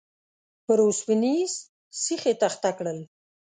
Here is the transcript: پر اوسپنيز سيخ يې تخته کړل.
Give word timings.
پر 0.65 0.79
اوسپنيز 0.85 1.51
سيخ 2.01 2.21
يې 2.29 2.33
تخته 2.43 2.71
کړل. 2.77 2.99